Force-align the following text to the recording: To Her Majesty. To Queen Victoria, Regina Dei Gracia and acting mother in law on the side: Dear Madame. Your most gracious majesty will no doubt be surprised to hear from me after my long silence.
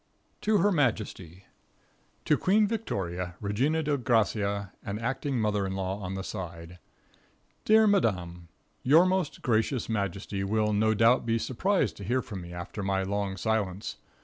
To 0.41 0.57
Her 0.57 0.71
Majesty. 0.71 1.45
To 2.25 2.35
Queen 2.35 2.65
Victoria, 2.65 3.35
Regina 3.39 3.83
Dei 3.83 3.97
Gracia 3.97 4.73
and 4.83 4.99
acting 4.99 5.39
mother 5.39 5.63
in 5.67 5.75
law 5.75 5.99
on 5.99 6.15
the 6.15 6.23
side: 6.23 6.79
Dear 7.65 7.85
Madame. 7.85 8.47
Your 8.81 9.05
most 9.05 9.43
gracious 9.43 9.87
majesty 9.89 10.43
will 10.43 10.73
no 10.73 10.95
doubt 10.95 11.27
be 11.27 11.37
surprised 11.37 11.97
to 11.97 12.03
hear 12.03 12.23
from 12.23 12.41
me 12.41 12.51
after 12.51 12.81
my 12.81 13.03
long 13.03 13.37
silence. 13.37 13.97